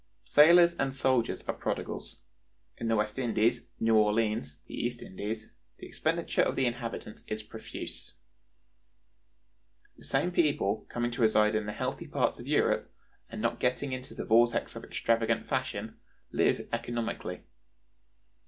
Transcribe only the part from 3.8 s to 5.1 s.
Orleans, the East